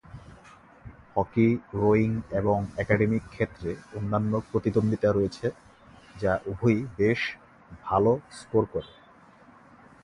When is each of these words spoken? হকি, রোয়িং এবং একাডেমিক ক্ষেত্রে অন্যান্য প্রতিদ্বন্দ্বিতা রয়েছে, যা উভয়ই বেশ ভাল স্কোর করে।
হকি, 1.15 1.47
রোয়িং 1.73 2.11
এবং 2.31 2.57
একাডেমিক 2.77 3.23
ক্ষেত্রে 3.29 3.69
অন্যান্য 3.95 4.33
প্রতিদ্বন্দ্বিতা 4.51 5.09
রয়েছে, 5.11 5.47
যা 6.15 6.33
উভয়ই 6.45 6.81
বেশ 6.97 7.21
ভাল 7.83 8.05
স্কোর 8.31 8.63
করে। 8.73 8.91